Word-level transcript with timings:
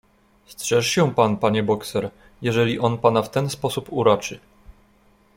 "Strzeż 0.45 0.87
się 0.87 1.13
pan, 1.13 1.37
panie 1.37 1.63
bokser, 1.63 2.11
jeżeli 2.41 2.79
on 2.79 2.97
pana 2.97 3.21
w 3.21 3.29
ten 3.29 3.49
sposób 3.49 3.87
uraczy." 3.93 4.39